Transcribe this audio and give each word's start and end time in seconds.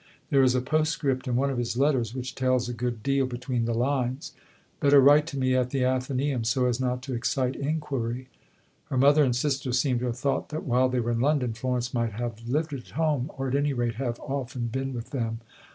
There 0.31 0.41
is 0.41 0.55
a 0.55 0.61
postscript 0.61 1.27
in 1.27 1.35
one 1.35 1.51
of 1.51 1.59
his 1.59 1.77
letters 1.77 2.15
which 2.15 2.33
tells 2.33 2.67
a 2.67 2.73
good 2.73 3.03
deal 3.03 3.27
between 3.27 3.65
the 3.65 3.73
lines: 3.75 4.33
"Better 4.79 4.99
write 4.99 5.27
to 5.27 5.37
me 5.37 5.53
at 5.55 5.69
the 5.69 5.81
Athenæum 5.83 6.43
so 6.43 6.65
as 6.65 6.79
not 6.79 7.03
to 7.03 7.13
excite 7.13 7.55
inquiry." 7.55 8.27
Her 8.85 8.97
mother 8.97 9.23
and 9.23 9.35
sister 9.35 9.71
seem 9.71 9.99
to 9.99 10.07
have 10.07 10.17
thought 10.17 10.49
that 10.49 10.63
while 10.63 10.89
they 10.89 10.99
were 11.01 11.11
in 11.11 11.19
London 11.19 11.53
Florence 11.53 11.93
might 11.93 12.13
have 12.13 12.49
lived 12.49 12.73
at 12.73 12.87
home, 12.89 13.29
or, 13.37 13.47
at 13.49 13.55
any 13.55 13.73
rate, 13.73 13.93
have 13.97 14.19
often 14.21 14.65
been 14.69 14.91
with 14.91 15.11
them. 15.11 15.39